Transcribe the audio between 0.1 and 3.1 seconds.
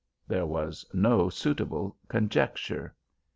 There was no suitable conjecture.